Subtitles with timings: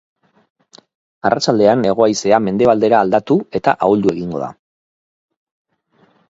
[1.29, 4.49] Arratsaldean hego-haizea mendebaldera aldatu eta ahuldu egingo da.